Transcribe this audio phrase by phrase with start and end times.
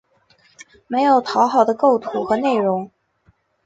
[0.87, 2.89] 没有讨好的构图与内容